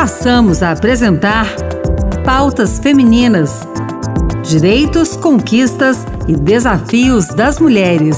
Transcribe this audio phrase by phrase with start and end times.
[0.00, 1.46] passamos a apresentar
[2.24, 3.68] Pautas Femininas:
[4.42, 8.16] Direitos, Conquistas e Desafios das Mulheres.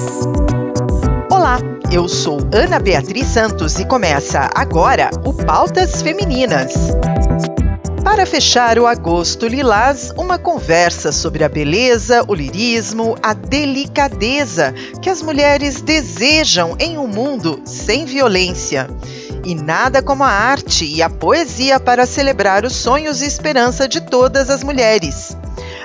[1.29, 1.59] Olá,
[1.91, 6.73] eu sou Ana Beatriz Santos e começa agora o Pautas Femininas.
[8.05, 14.73] Para fechar o agosto lilás, uma conversa sobre a beleza, o lirismo, a delicadeza
[15.03, 18.87] que as mulheres desejam em um mundo sem violência.
[19.45, 24.01] E nada como a arte e a poesia para celebrar os sonhos e esperança de
[24.01, 25.37] todas as mulheres.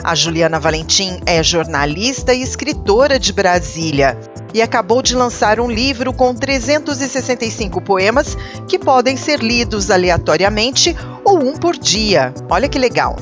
[0.04, 4.18] A Juliana Valentim é jornalista e escritora de Brasília
[4.54, 11.40] e acabou de lançar um livro com 365 poemas que podem ser lidos aleatoriamente ou
[11.40, 12.34] um por dia.
[12.50, 13.16] Olha que legal!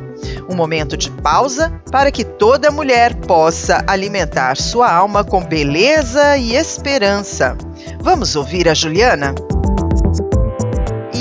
[0.49, 6.55] Um momento de pausa para que toda mulher possa alimentar sua alma com beleza e
[6.55, 7.57] esperança.
[8.01, 9.33] Vamos ouvir a Juliana?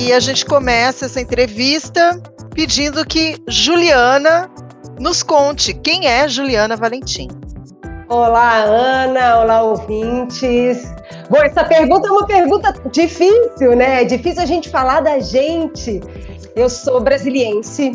[0.05, 2.21] E a gente começa essa entrevista
[2.55, 4.51] pedindo que Juliana
[5.01, 7.27] nos conte quem é Juliana Valentim.
[8.11, 10.85] Olá, Ana, olá, ouvintes.
[11.31, 14.03] Bom, essa pergunta é uma pergunta difícil, né?
[14.03, 16.03] É difícil a gente falar da gente.
[16.55, 17.93] Eu sou brasiliense,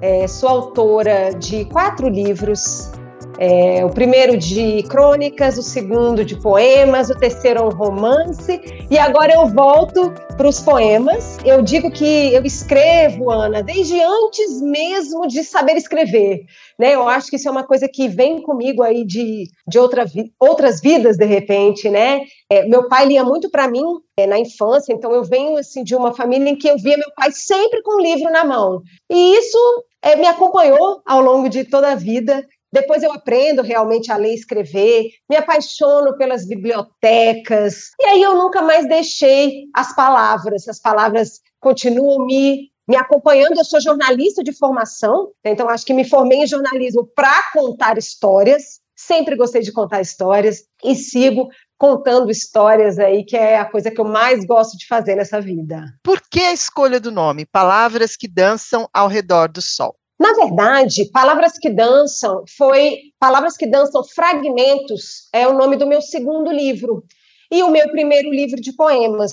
[0.00, 2.92] é, sou autora de quatro livros,
[3.40, 8.60] é, o primeiro de crônicas, o segundo de poemas, o terceiro é um romance,
[8.90, 11.38] e agora eu volto para os poemas.
[11.42, 16.44] Eu digo que eu escrevo, Ana, desde antes mesmo de saber escrever.
[16.78, 16.94] Né?
[16.94, 20.30] Eu acho que isso é uma coisa que vem comigo aí de, de outra vi
[20.38, 22.20] outras vidas, de repente, né?
[22.50, 23.84] É, meu pai lia muito para mim
[24.18, 27.10] é, na infância, então eu venho assim de uma família em que eu via meu
[27.16, 28.82] pai sempre com um livro na mão.
[29.10, 29.58] E isso
[30.02, 32.44] é, me acompanhou ao longo de toda a vida.
[32.72, 38.36] Depois eu aprendo realmente a ler e escrever, me apaixono pelas bibliotecas, e aí eu
[38.36, 43.58] nunca mais deixei as palavras, as palavras continuam me, me acompanhando.
[43.58, 48.80] Eu sou jornalista de formação, então acho que me formei em jornalismo para contar histórias,
[48.96, 53.98] sempre gostei de contar histórias e sigo contando histórias aí, que é a coisa que
[54.00, 55.82] eu mais gosto de fazer nessa vida.
[56.02, 57.46] Por que a escolha do nome?
[57.46, 59.96] Palavras que dançam ao redor do sol.
[60.20, 66.02] Na verdade, Palavras que Dançam foi Palavras que Dançam Fragmentos é o nome do meu
[66.02, 67.02] segundo livro
[67.50, 69.32] e o meu primeiro livro de poemas.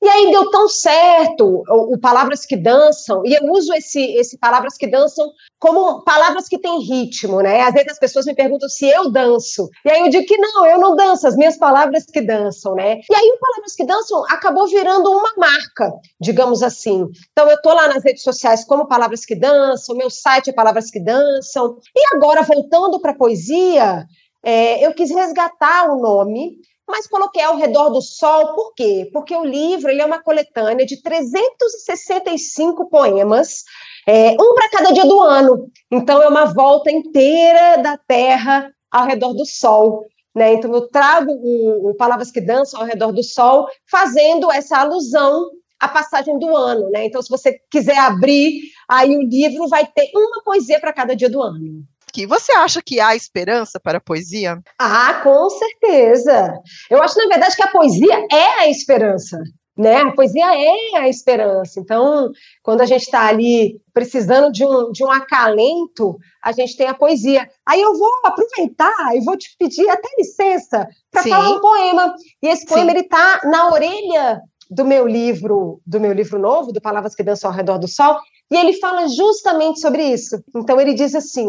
[0.00, 4.38] E aí deu tão certo o, o, Palavras que Dançam, e eu uso esse, esse
[4.38, 5.26] Palavras que Dançam
[5.58, 7.62] como palavras que têm ritmo, né?
[7.62, 10.64] Às vezes as pessoas me perguntam se eu danço, e aí eu digo que não,
[10.64, 13.00] eu não danço, as minhas palavras que dançam, né?
[13.10, 17.06] E aí o Palavras que Dançam acabou virando uma marca, digamos assim.
[17.32, 20.90] Então eu tô lá nas redes sociais como Palavras que Dançam, meu site é Palavras
[20.90, 24.06] que Dançam, e agora voltando para a poesia,
[24.44, 26.56] é, eu quis resgatar o nome
[26.88, 29.08] mas coloquei ao redor do sol, por quê?
[29.12, 33.64] Porque o livro ele é uma coletânea de 365 poemas,
[34.06, 35.70] é, um para cada dia do ano.
[35.90, 40.06] Então, é uma volta inteira da Terra ao redor do sol.
[40.34, 40.54] Né?
[40.54, 45.50] Então, eu trago o, o Palavras que Dançam ao redor do sol, fazendo essa alusão
[45.78, 46.88] à passagem do ano.
[46.90, 47.04] Né?
[47.04, 51.28] Então, se você quiser abrir, aí o livro vai ter uma poesia para cada dia
[51.28, 52.26] do ano aqui.
[52.26, 54.58] Você acha que há esperança para a poesia?
[54.78, 56.54] Ah, com certeza.
[56.90, 59.38] Eu acho, na verdade, que a poesia é a esperança.
[59.76, 59.94] Né?
[59.94, 61.78] A poesia é a esperança.
[61.78, 62.32] Então,
[62.64, 66.94] quando a gente está ali precisando de um, de um acalento, a gente tem a
[66.94, 67.48] poesia.
[67.64, 72.12] Aí eu vou aproveitar e vou te pedir até licença para falar um poema.
[72.42, 72.96] E esse poema Sim.
[72.96, 74.40] ele está na orelha
[74.70, 78.18] do meu livro, do meu livro novo, do Palavras que Dançam ao Redor do Sol,
[78.50, 80.42] e ele fala justamente sobre isso.
[80.54, 81.48] Então ele diz assim: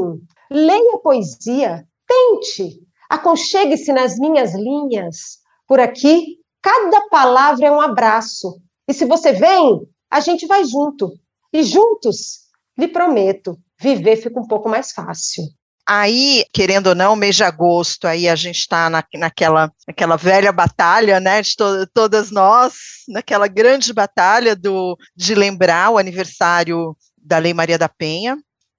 [0.50, 2.79] leia poesia, tente,
[3.09, 5.40] aconchegue-se nas minhas linhas.
[5.68, 8.62] Por aqui, cada palavra é um abraço.
[8.88, 11.12] E se você vem, a gente vai junto.
[11.53, 12.47] E juntos,
[12.78, 15.44] lhe prometo, viver fica um pouco mais fácil.
[15.92, 20.52] Aí, querendo ou não, mês de agosto, aí a gente está na, naquela, naquela velha
[20.52, 22.76] batalha, né, de to, todas nós,
[23.08, 28.38] naquela grande batalha do, de lembrar o aniversário da Lei Maria da Penha,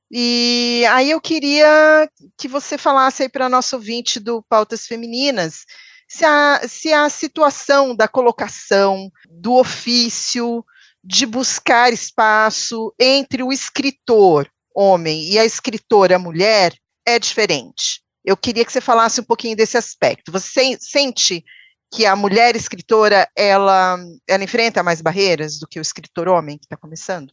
[0.09, 2.09] e aí eu queria
[2.39, 5.65] que você falasse aí para nosso ouvinte do Pautas Femininas
[6.09, 10.65] se a, se a situação da colocação, do ofício,
[11.03, 16.73] de buscar espaço entre o escritor homem e a escritora mulher
[17.07, 18.03] é diferente.
[18.25, 20.31] Eu queria que você falasse um pouquinho desse aspecto.
[20.31, 21.45] Você sente
[21.93, 23.99] que a mulher escritora ela,
[24.29, 27.33] ela enfrenta mais barreiras do que o escritor homem que está começando?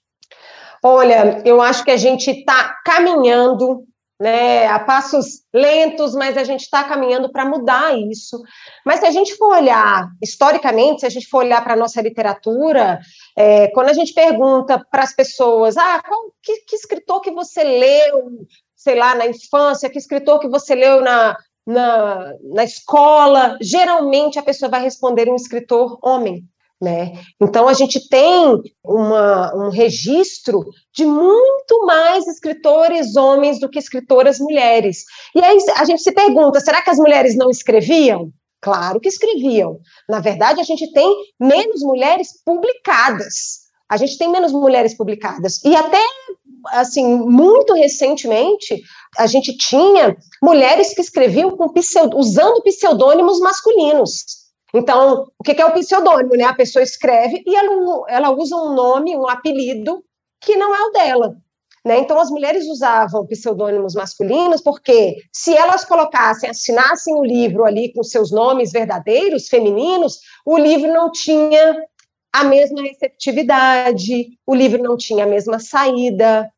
[0.83, 3.85] Olha, eu acho que a gente está caminhando
[4.19, 8.41] né, a passos lentos, mas a gente está caminhando para mudar isso.
[8.85, 12.01] Mas se a gente for olhar historicamente, se a gente for olhar para a nossa
[12.01, 12.99] literatura,
[13.37, 17.63] é, quando a gente pergunta para as pessoas, ah, qual, que, que, escritor que você
[17.63, 18.47] leu,
[18.77, 21.35] sei lá, na infância, que escritor que você leu na,
[21.65, 26.45] na, na escola, geralmente a pessoa vai responder um escritor homem.
[26.79, 27.13] Né?
[27.41, 30.63] Então, a gente tem uma, um registro
[30.93, 35.03] de muito mais escritores homens do que escritoras mulheres.
[35.33, 38.31] E aí a gente se pergunta: será que as mulheres não escreviam?
[38.61, 39.79] Claro que escreviam.
[40.07, 43.67] Na verdade, a gente tem menos mulheres publicadas.
[43.89, 45.63] A gente tem menos mulheres publicadas.
[45.63, 46.03] E até,
[46.67, 48.81] assim, muito recentemente,
[49.17, 51.71] a gente tinha mulheres que escreviam com
[52.15, 54.47] usando pseudônimos masculinos.
[54.73, 56.35] Então, o que é o pseudônimo?
[56.35, 56.43] Né?
[56.43, 60.03] A pessoa escreve e ela, ela usa um nome, um apelido
[60.41, 61.35] que não é o dela.
[61.85, 61.99] Né?
[61.99, 68.03] Então, as mulheres usavam pseudônimos masculinos porque, se elas colocassem, assinassem o livro ali com
[68.03, 71.77] seus nomes verdadeiros, femininos, o livro não tinha
[72.41, 76.49] a mesma receptividade, o livro não tinha a mesma saída.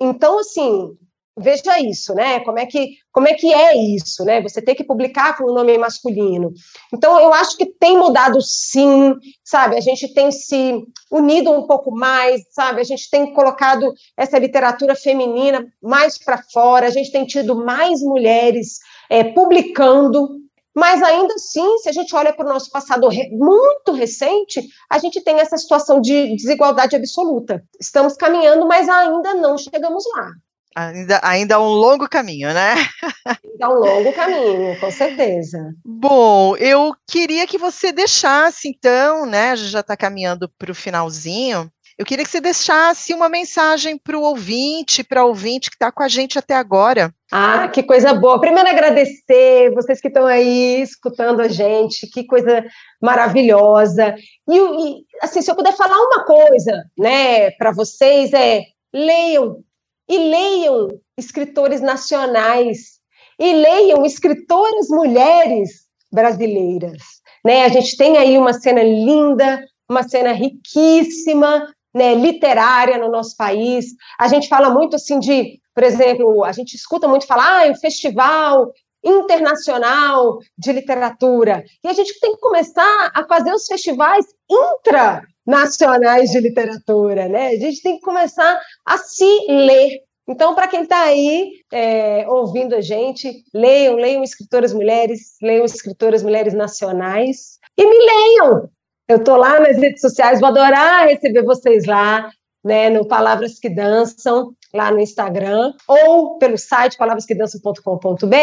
[0.00, 0.96] Então, assim,
[1.38, 2.40] veja isso, né?
[2.40, 4.40] Como é que como é que é isso, né?
[4.42, 6.52] Você tem que publicar com o nome masculino.
[6.92, 9.14] Então eu acho que tem mudado sim,
[9.44, 9.76] sabe?
[9.76, 12.80] A gente tem se unido um pouco mais, sabe?
[12.80, 16.86] A gente tem colocado essa literatura feminina mais para fora.
[16.86, 18.78] A gente tem tido mais mulheres
[19.10, 20.41] é, publicando.
[20.74, 25.22] Mas ainda assim, se a gente olha para o nosso passado muito recente, a gente
[25.22, 27.62] tem essa situação de desigualdade absoluta.
[27.78, 30.30] Estamos caminhando, mas ainda não chegamos lá.
[30.74, 32.74] Ainda, ainda um longo caminho, né?
[33.44, 35.74] Ainda um longo caminho, com certeza.
[35.84, 39.50] Bom, eu queria que você deixasse, então, né?
[39.50, 41.70] A gente já está caminhando para o finalzinho.
[41.98, 45.92] Eu queria que você deixasse uma mensagem para o ouvinte, para o ouvinte que está
[45.92, 47.12] com a gente até agora.
[47.30, 48.40] Ah, que coisa boa.
[48.40, 52.64] Primeiro, agradecer vocês que estão aí escutando a gente, que coisa
[53.00, 54.14] maravilhosa.
[54.48, 58.62] E, e assim, se eu puder falar uma coisa, né, para vocês, é
[58.92, 59.62] leiam
[60.08, 63.00] e leiam escritores nacionais
[63.38, 67.02] e leiam escritoras mulheres brasileiras.
[67.44, 67.64] Né?
[67.64, 73.86] A gente tem aí uma cena linda, uma cena riquíssima, né, literária no nosso país.
[74.18, 77.76] A gente fala muito assim de, por exemplo, a gente escuta muito falar, ah, o
[77.76, 78.72] festival
[79.04, 81.64] internacional de literatura.
[81.82, 87.48] E a gente tem que começar a fazer os festivais intra nacionais de literatura, né?
[87.48, 90.00] A gente tem que começar a se ler.
[90.28, 96.22] Então, para quem está aí é, ouvindo a gente, leiam, leiam escritoras mulheres, leiam escritoras
[96.22, 98.70] mulheres nacionais e me leiam.
[99.08, 102.30] Eu estou lá nas redes sociais, vou adorar receber vocês lá,
[102.64, 108.34] né, no Palavras que Dançam, lá no Instagram, ou pelo site palavrasquedançam.com.br,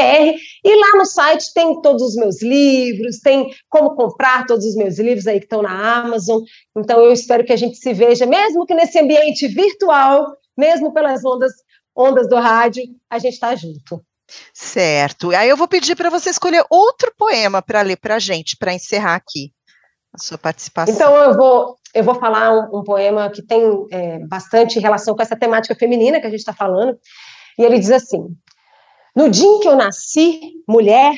[0.63, 5.00] e lá no site tem todos os meus livros, tem como comprar todos os meus
[5.00, 6.41] livros aí que estão na Amazon.
[6.77, 11.23] Então eu espero que a gente se veja, mesmo que nesse ambiente virtual, mesmo pelas
[11.23, 11.53] ondas,
[11.95, 14.03] ondas do rádio, a gente está junto.
[14.53, 15.31] Certo.
[15.31, 18.73] Aí eu vou pedir para você escolher outro poema para ler para a gente, para
[18.73, 19.51] encerrar aqui
[20.13, 20.94] a sua participação.
[20.94, 25.21] Então eu vou eu vou falar um, um poema que tem é, bastante relação com
[25.21, 26.97] essa temática feminina que a gente está falando.
[27.57, 28.23] E ele diz assim:
[29.15, 31.13] No dia em que eu nasci, mulher,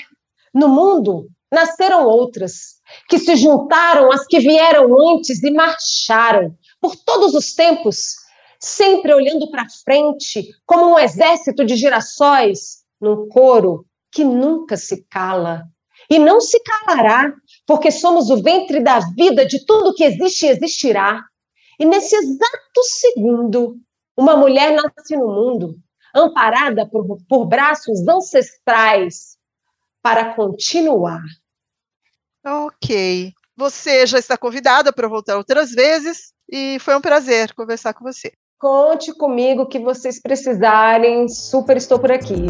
[0.53, 2.79] no mundo nasceram outras,
[3.09, 8.15] que se juntaram às que vieram antes e marcharam por todos os tempos,
[8.57, 15.63] sempre olhando para frente, como um exército de girassóis, num coro que nunca se cala.
[16.09, 17.33] E não se calará
[17.65, 21.23] porque somos o ventre da vida de tudo que existe e existirá.
[21.79, 23.77] E nesse exato segundo,
[24.15, 25.75] uma mulher nasce no mundo,
[26.13, 29.37] amparada por, por braços ancestrais,
[30.01, 31.21] para continuar.
[32.45, 33.33] Ok.
[33.55, 38.31] Você já está convidada para voltar outras vezes e foi um prazer conversar com você.
[38.59, 42.45] Conte comigo que vocês precisarem, super estou por aqui.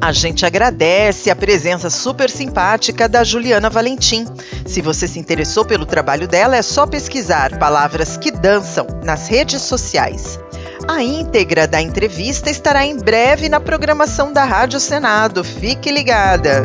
[0.00, 4.26] A gente agradece a presença super simpática da Juliana Valentim.
[4.64, 9.62] Se você se interessou pelo trabalho dela, é só pesquisar palavras que dançam nas redes
[9.62, 10.38] sociais.
[10.86, 15.42] A íntegra da entrevista estará em breve na programação da Rádio Senado.
[15.42, 16.64] Fique ligada!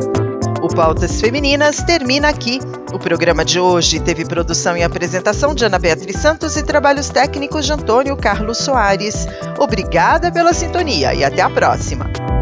[0.62, 2.60] O Pautas Femininas termina aqui.
[2.94, 7.66] O programa de hoje teve produção e apresentação de Ana Beatriz Santos e trabalhos técnicos
[7.66, 9.28] de Antônio Carlos Soares.
[9.60, 12.33] Obrigada pela sintonia e até a próxima!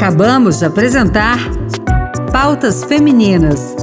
[0.00, 1.38] Acabamos de apresentar
[2.32, 3.76] Pautas Femininas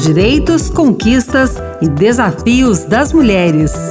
[0.00, 3.87] Direitos, conquistas e desafios das mulheres.